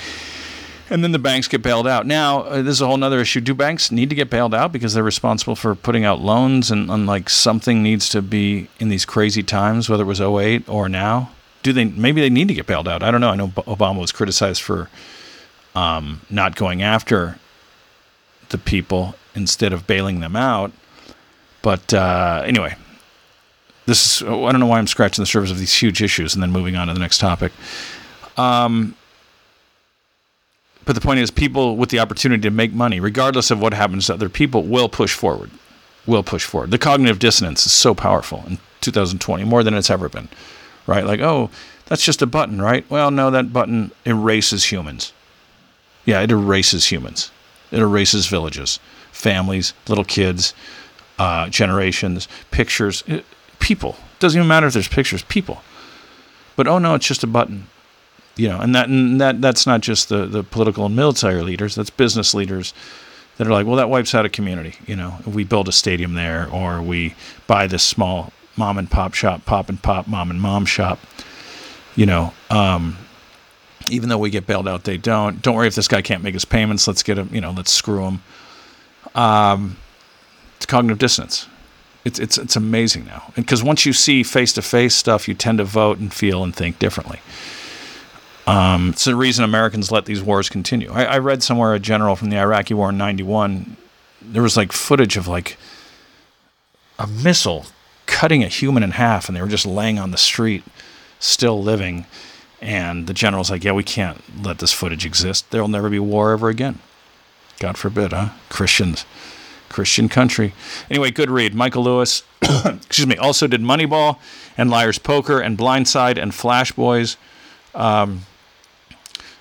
[0.91, 2.05] And then the banks get bailed out.
[2.05, 3.39] Now, uh, this is a whole other issue.
[3.39, 6.91] Do banks need to get bailed out because they're responsible for putting out loans and,
[6.91, 10.89] and like something needs to be in these crazy times, whether it was 08 or
[10.89, 11.31] now?
[11.63, 13.03] Do they maybe they need to get bailed out?
[13.03, 13.29] I don't know.
[13.29, 14.89] I know Obama was criticized for
[15.75, 17.37] um, not going after
[18.49, 20.73] the people instead of bailing them out.
[21.61, 22.75] But uh, anyway,
[23.85, 26.43] this is I don't know why I'm scratching the surface of these huge issues and
[26.43, 27.53] then moving on to the next topic.
[28.35, 28.95] Um,
[30.85, 34.07] but the point is, people with the opportunity to make money, regardless of what happens
[34.07, 35.51] to other people, will push forward.
[36.07, 36.71] Will push forward.
[36.71, 40.27] The cognitive dissonance is so powerful in 2020, more than it's ever been.
[40.87, 41.05] Right?
[41.05, 41.51] Like, oh,
[41.85, 42.89] that's just a button, right?
[42.89, 45.13] Well, no, that button erases humans.
[46.05, 47.31] Yeah, it erases humans.
[47.71, 48.79] It erases villages,
[49.11, 50.53] families, little kids,
[51.19, 53.23] uh, generations, pictures, it,
[53.59, 53.95] people.
[54.19, 55.61] Doesn't even matter if there's pictures, people.
[56.55, 57.67] But oh no, it's just a button.
[58.37, 61.75] You know, and that and that that's not just the the political and military leaders.
[61.75, 62.73] That's business leaders
[63.37, 64.75] that are like, well, that wipes out a community.
[64.87, 67.15] You know, we build a stadium there, or we
[67.47, 70.99] buy this small mom and pop shop, pop and pop, mom and mom shop.
[71.95, 72.97] You know, um,
[73.89, 75.41] even though we get bailed out, they don't.
[75.41, 76.87] Don't worry if this guy can't make his payments.
[76.87, 77.29] Let's get him.
[77.33, 78.23] You know, let's screw him.
[79.13, 79.77] Um,
[80.55, 81.47] it's cognitive dissonance.
[82.05, 85.57] It's it's it's amazing now, because once you see face to face stuff, you tend
[85.57, 87.19] to vote and feel and think differently.
[88.47, 90.91] Um, it's the reason Americans let these wars continue.
[90.91, 93.77] I, I read somewhere a general from the Iraqi War in '91.
[94.21, 95.57] There was like footage of like
[96.97, 97.65] a missile
[98.05, 100.63] cutting a human in half, and they were just laying on the street,
[101.19, 102.05] still living
[102.61, 105.49] and the general's like, yeah, we can't let this footage exist.
[105.49, 106.79] There'll never be war ever again.
[107.59, 108.29] God forbid, huh?
[108.49, 109.05] Christians,
[109.67, 110.53] Christian country.
[110.89, 111.55] Anyway, good read.
[111.55, 114.19] Michael Lewis, excuse me, also did Moneyball
[114.57, 117.17] and Liar's Poker and Blindside and Flash Boys.
[117.73, 118.21] Um,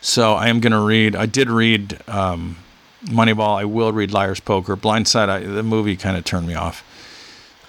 [0.01, 2.57] so I am going to read, I did read um,
[3.05, 3.59] Moneyball.
[3.59, 4.77] I will read Liar's Poker.
[4.77, 6.85] Blindside, I, the movie kind of turned me off.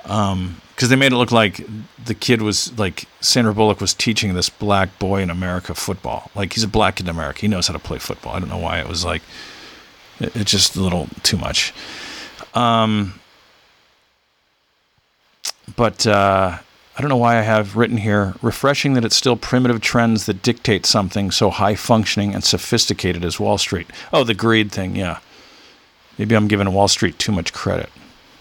[0.06, 1.64] Um, because they made it look like
[2.04, 6.32] the kid was like Sandra Bullock was teaching this black boy in America football.
[6.34, 7.42] Like he's a black kid in America.
[7.42, 8.34] He knows how to play football.
[8.34, 9.22] I don't know why it was like
[10.20, 11.72] it, it's just a little too much.
[12.56, 13.20] Um,
[15.76, 16.58] but uh,
[17.02, 20.44] I don't know why I have written here refreshing that it's still primitive trends that
[20.44, 23.88] dictate something so high functioning and sophisticated as Wall Street.
[24.14, 25.18] Oh, the greed thing, yeah.
[26.20, 27.90] Maybe I'm giving Wall Street too much credit.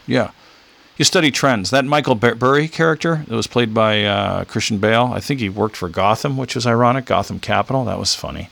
[0.07, 0.33] Yeah
[0.99, 1.70] you study trends.
[1.70, 5.75] That Michael Burry character that was played by uh, Christian Bale, I think he worked
[5.75, 7.07] for Gotham, which was ironic.
[7.07, 8.51] Gotham Capital, that was funny.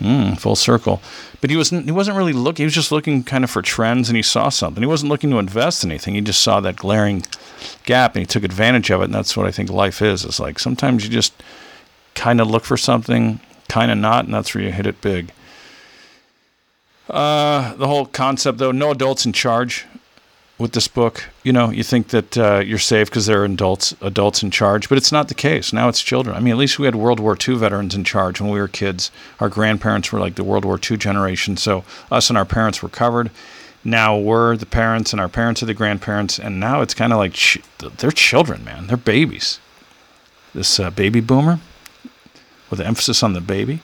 [0.00, 1.02] Mm, full circle.
[1.40, 1.86] But he wasn't.
[1.86, 2.62] He wasn't really looking.
[2.62, 4.82] He was just looking kind of for trends, and he saw something.
[4.82, 6.14] He wasn't looking to invest in anything.
[6.14, 7.24] He just saw that glaring
[7.84, 9.06] gap, and he took advantage of it.
[9.06, 10.24] And that's what I think life is.
[10.24, 11.32] It's like sometimes you just
[12.14, 15.32] kind of look for something, kind of not, and that's where you hit it big.
[17.10, 19.86] Uh, the whole concept, though, no adults in charge
[20.58, 21.24] with this book.
[21.44, 24.88] You know, you think that uh, you're safe because there are adults adults in charge,
[24.88, 25.72] but it's not the case.
[25.72, 26.36] Now it's children.
[26.36, 28.68] I mean, at least we had World War II veterans in charge when we were
[28.68, 29.10] kids.
[29.40, 32.88] Our grandparents were like the World War II generation, so us and our parents were
[32.88, 33.30] covered.
[33.84, 37.18] Now we're the parents, and our parents are the grandparents, and now it's kind of
[37.18, 38.88] like ch- they're children, man.
[38.88, 39.60] They're babies.
[40.52, 41.60] This uh, baby boomer,
[42.70, 43.80] with emphasis on the baby.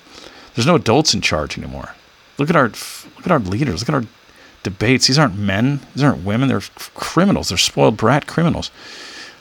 [0.55, 1.95] There's no adults in charge anymore.
[2.39, 3.81] Look at our look at our leaders.
[3.81, 4.11] Look at our
[4.65, 5.07] debates.
[5.07, 5.81] These aren't men.
[5.95, 6.49] These aren't women.
[6.49, 6.63] They're
[6.95, 7.51] criminals.
[7.51, 8.73] They're spoiled brat criminals.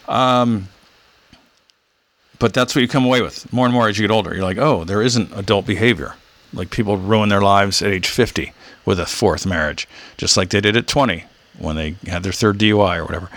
[0.08, 0.70] Um,
[2.38, 4.36] but that's what you come away with more and more as you get older.
[4.36, 6.16] You're like, oh, there isn't adult behavior.
[6.54, 8.54] Like people ruin their lives at age 50
[8.86, 11.24] with a fourth marriage, just like they did at 20
[11.58, 13.30] when they had their third DUI or whatever.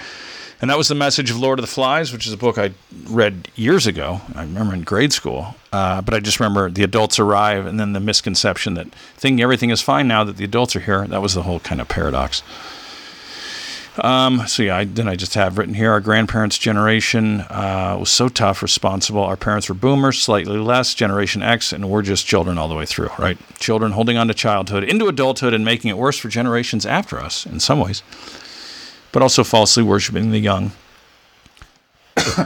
[0.61, 2.73] And that was the message of Lord of the Flies, which is a book I
[3.09, 4.23] read years ago.
[4.35, 5.55] I remember in grade school.
[5.71, 9.69] Uh, but I just remember the adults arrive and then the misconception that thinking everything
[9.69, 11.07] is fine now that the adults are here.
[11.07, 12.43] That was the whole kind of paradox.
[13.99, 15.91] Um, so yeah, I, then I just have written here.
[15.91, 19.23] Our grandparents' generation uh, was so tough, responsible.
[19.23, 22.87] Our parents were boomers, slightly less, Generation X, and we're just children all the way
[22.87, 23.39] through, right?
[23.59, 27.47] Children holding on to childhood into adulthood and making it worse for generations after us
[27.47, 28.03] in some ways,
[29.17, 30.73] but also falsely worshiping the young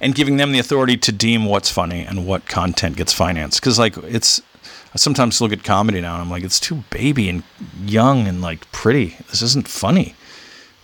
[0.00, 3.60] and giving them the authority to deem what's funny and what content gets financed.
[3.60, 4.40] Because like it's
[4.94, 7.42] I sometimes look at comedy now and I'm like, it's too baby and
[7.84, 9.16] young and like pretty.
[9.28, 10.14] This isn't funny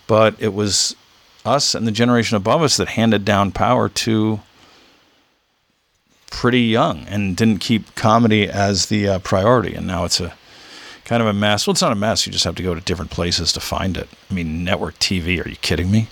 [0.05, 0.97] but it was
[1.45, 4.41] us and the generation above us that handed down power to
[6.29, 9.75] pretty young and didn't keep comedy as the uh, priority.
[9.75, 10.33] And now it's a
[11.07, 11.65] kind of a mess.
[11.65, 12.27] Well, it's not a mess.
[12.27, 14.09] You just have to go to different places to find it.
[14.29, 15.43] I mean, network TV.
[15.43, 16.09] Are you kidding me?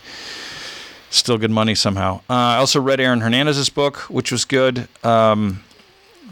[1.10, 2.22] Still good money somehow.
[2.30, 4.88] Uh, I also read Aaron Hernandez's book, which was good.
[5.04, 5.64] Um,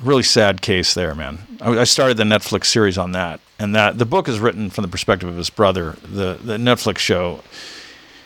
[0.02, 1.39] really sad case there, man.
[1.60, 4.84] I, I started the Netflix series on that, and that the book is written from
[4.84, 5.97] the perspective of his brother.
[6.02, 7.41] The the Netflix show,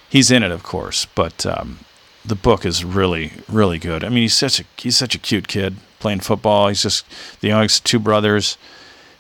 [0.08, 1.80] he's in it, of course, but um,
[2.24, 4.04] the book is really really good.
[4.04, 6.68] I mean, he's such a he's such a cute kid playing football.
[6.68, 7.06] He's just
[7.42, 8.58] the youngest two brothers,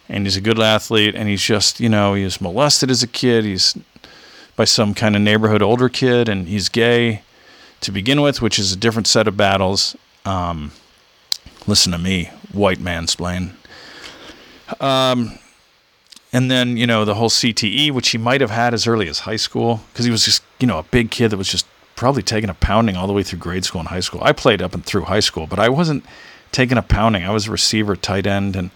[0.10, 1.16] and he's a good athlete.
[1.16, 3.46] And he's just you know he was molested as a kid.
[3.46, 3.78] He's
[4.56, 7.22] by some kind of neighborhood older kid, and he's gay
[7.82, 9.96] to begin with, which is a different set of battles.
[10.26, 10.72] Um,
[11.68, 13.52] listen to me, white mansplain.
[14.82, 15.40] Um,
[16.34, 19.20] and then you know the whole CTE, which he might have had as early as
[19.20, 21.66] high school, because he was just you know a big kid that was just
[21.96, 24.22] probably taking a pounding all the way through grade school and high school.
[24.24, 26.06] I played up and through high school, but I wasn't
[26.52, 27.24] taking a pounding.
[27.24, 28.72] I was a receiver, tight end, and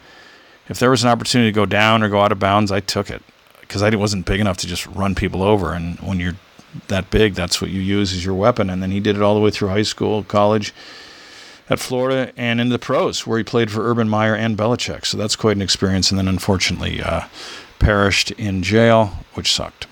[0.67, 3.09] if there was an opportunity to go down or go out of bounds, I took
[3.09, 3.21] it
[3.61, 5.73] because I wasn't big enough to just run people over.
[5.73, 6.35] And when you're
[6.87, 8.69] that big, that's what you use as your weapon.
[8.69, 10.73] And then he did it all the way through high school, college
[11.69, 15.05] at Florida and in the pros, where he played for Urban Meyer and Belichick.
[15.05, 16.11] So that's quite an experience.
[16.11, 17.21] And then unfortunately uh,
[17.79, 19.87] perished in jail, which sucked.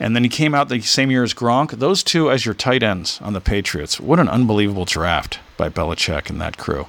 [0.00, 1.72] And then he came out the same year as Gronk.
[1.72, 3.98] Those two as your tight ends on the Patriots.
[3.98, 6.86] What an unbelievable draft by Belichick and that crew.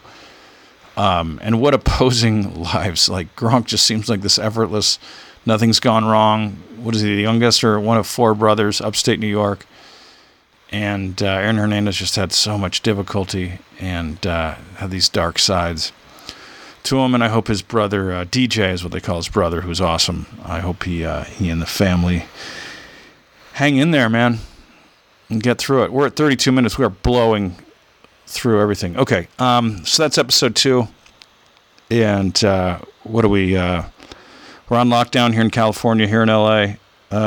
[0.99, 3.07] Um, and what opposing lives.
[3.09, 4.99] Like Gronk just seems like this effortless,
[5.45, 6.57] nothing's gone wrong.
[6.77, 9.65] What is he, the youngest or one of four brothers, upstate New York?
[10.71, 15.91] and uh, Aaron Hernandez just had so much difficulty and uh, had these dark sides
[16.83, 17.15] to him.
[17.15, 20.27] And I hope his brother uh, DJ is what they call his brother, who's awesome.
[20.43, 22.25] I hope he uh, he and the family
[23.53, 24.39] hang in there, man,
[25.29, 25.91] and get through it.
[25.91, 26.77] We're at 32 minutes.
[26.77, 27.55] We are blowing
[28.29, 28.97] through everything.
[28.97, 30.87] Okay, um, so that's episode two.
[31.91, 33.57] And uh, what do we?
[33.57, 33.83] Uh,
[34.69, 36.73] we're on lockdown here in California, here in LA.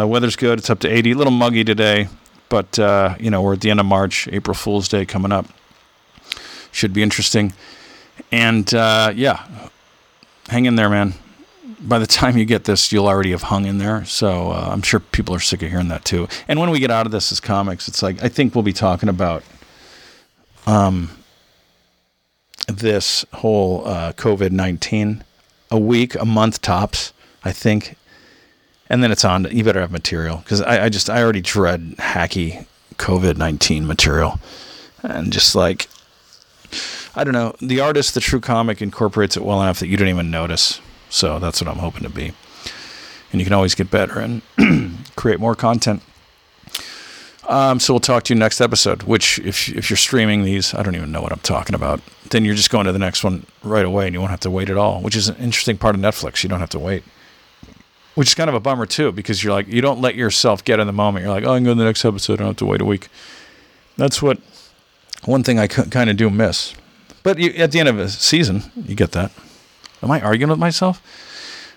[0.06, 0.60] weather's good.
[0.60, 1.12] It's up to 80.
[1.12, 2.08] A little muggy today
[2.52, 5.46] but uh, you know, we're at the end of March, April Fool's Day coming up.
[6.70, 7.54] Should be interesting.
[8.30, 9.46] And uh, yeah,
[10.50, 11.14] hang in there, man.
[11.80, 14.04] By the time you get this, you'll already have hung in there.
[14.04, 16.28] So uh, I'm sure people are sick of hearing that too.
[16.46, 18.74] And when we get out of this as comics, it's like I think we'll be
[18.74, 19.42] talking about
[20.66, 21.10] um,
[22.68, 25.24] this whole uh, COVID 19
[25.70, 27.12] a week, a month tops,
[27.44, 27.96] I think
[28.92, 29.46] and then it's on.
[29.50, 34.38] You better have material because I, I just I already dread hacky COVID nineteen material,
[35.02, 35.88] and just like
[37.16, 40.08] I don't know, the artist, the true comic incorporates it well enough that you don't
[40.08, 40.78] even notice.
[41.08, 42.32] So that's what I'm hoping to be.
[43.32, 44.42] And you can always get better and
[45.16, 46.02] create more content.
[47.52, 49.02] Um, so we'll talk to you next episode.
[49.02, 52.00] Which, if if you're streaming these, I don't even know what I'm talking about.
[52.30, 54.50] Then you're just going to the next one right away, and you won't have to
[54.50, 55.00] wait at all.
[55.00, 56.42] Which is an interesting part of Netflix.
[56.42, 57.04] You don't have to wait
[58.14, 60.80] which is kind of a bummer too, because you're like you don't let yourself get
[60.80, 61.24] in the moment.
[61.24, 62.34] You're like, oh, I'm going to the next episode.
[62.34, 63.08] I don't have to wait a week.
[63.96, 64.38] That's what
[65.24, 66.74] one thing I kind of do miss.
[67.22, 69.32] But you, at the end of a season, you get that.
[70.02, 71.00] Am I arguing with myself?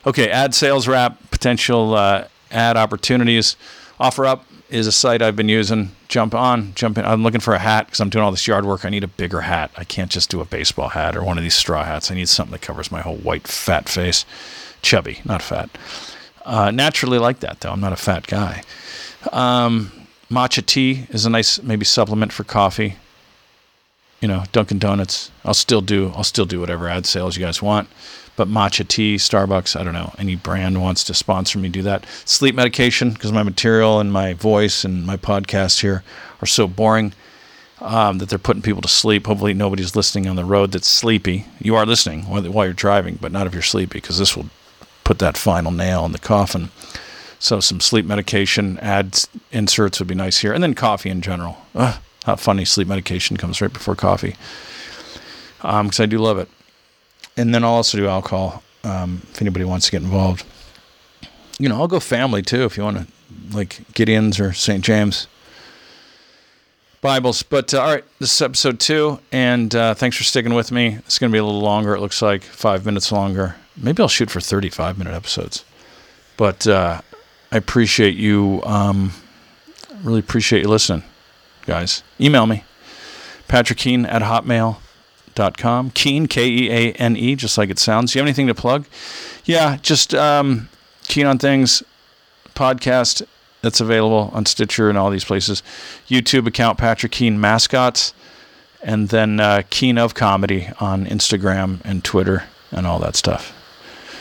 [0.05, 3.55] Okay, ad sales wrap, potential uh, ad opportunities.
[3.99, 5.91] OfferUp is a site I've been using.
[6.07, 7.05] Jump on, jump in.
[7.05, 8.85] I'm looking for a hat because I'm doing all this yard work.
[8.85, 9.71] I need a bigger hat.
[9.77, 12.11] I can't just do a baseball hat or one of these straw hats.
[12.11, 14.25] I need something that covers my whole white, fat face.
[14.81, 15.69] Chubby, not fat.
[16.45, 17.71] Uh, naturally like that, though.
[17.71, 18.63] I'm not a fat guy.
[19.31, 19.91] Um,
[20.29, 22.97] matcha tea is a nice maybe supplement for coffee.
[24.21, 25.31] You know, Dunkin' Donuts.
[25.43, 26.11] I'll still do.
[26.15, 27.89] I'll still do whatever ad sales you guys want.
[28.35, 30.13] But matcha tea, Starbucks, I don't know.
[30.17, 32.05] Any brand wants to sponsor me, do that.
[32.25, 36.03] Sleep medication because my material and my voice and my podcast here
[36.41, 37.13] are so boring
[37.79, 39.27] um, that they're putting people to sleep.
[39.27, 41.45] Hopefully, nobody's listening on the road that's sleepy.
[41.59, 44.49] You are listening while you're driving, but not if you're sleepy because this will
[45.03, 46.71] put that final nail in the coffin.
[47.39, 51.57] So some sleep medication, ads inserts would be nice here, and then coffee in general.
[51.75, 54.35] Ugh, how funny sleep medication comes right before coffee,
[55.57, 56.49] because um, I do love it.
[57.37, 60.45] And then I'll also do alcohol um, if anybody wants to get involved.
[61.59, 63.07] You know, I'll go family too if you want to
[63.55, 64.83] like Gideon's or St.
[64.83, 65.27] James
[67.01, 67.43] Bibles.
[67.43, 70.95] But uh, all right, this is episode two, and uh, thanks for sticking with me.
[71.05, 71.93] It's going to be a little longer.
[71.93, 73.55] It looks like five minutes longer.
[73.77, 75.63] Maybe I'll shoot for 35 minute episodes.
[76.37, 77.01] But uh,
[77.51, 78.61] I appreciate you.
[78.63, 79.11] Um,
[80.03, 81.03] really appreciate you listening,
[81.65, 82.03] guys.
[82.19, 82.63] Email me,
[83.47, 84.84] Patrick Keane at hotmail.com.
[85.93, 88.11] Keane, K E A N E, just like it sounds.
[88.11, 88.85] Do you have anything to plug?
[89.43, 90.69] Yeah, just um,
[91.03, 91.83] Keane on Things
[92.55, 93.25] podcast
[93.61, 95.61] that's available on Stitcher and all these places.
[96.07, 98.13] YouTube account Patrick Keane Mascots,
[98.81, 103.53] and then uh, Keane of Comedy on Instagram and Twitter and all that stuff.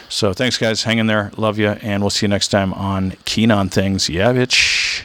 [0.08, 0.84] So thanks, guys.
[0.84, 1.30] Hang in there.
[1.36, 1.70] Love you.
[1.70, 4.08] And we'll see you next time on Keane on Things.
[4.08, 5.04] Yeah, bitch.